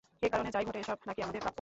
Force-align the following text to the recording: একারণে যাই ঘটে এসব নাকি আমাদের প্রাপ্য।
একারণে 0.21 0.49
যাই 0.51 0.63
ঘটে 0.65 0.79
এসব 0.79 0.97
নাকি 1.07 1.19
আমাদের 1.21 1.41
প্রাপ্য। 1.41 1.49